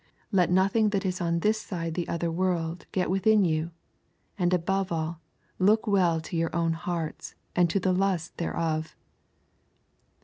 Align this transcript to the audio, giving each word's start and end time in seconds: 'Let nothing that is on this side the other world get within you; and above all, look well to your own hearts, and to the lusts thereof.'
'Let 0.31 0.49
nothing 0.49 0.89
that 0.89 1.05
is 1.05 1.21
on 1.21 1.41
this 1.41 1.61
side 1.61 1.93
the 1.93 2.07
other 2.07 2.31
world 2.31 2.87
get 2.91 3.07
within 3.11 3.45
you; 3.45 3.69
and 4.35 4.51
above 4.51 4.91
all, 4.91 5.21
look 5.59 5.85
well 5.85 6.19
to 6.21 6.35
your 6.35 6.49
own 6.55 6.73
hearts, 6.73 7.35
and 7.55 7.69
to 7.69 7.79
the 7.79 7.93
lusts 7.93 8.29
thereof.' 8.37 8.95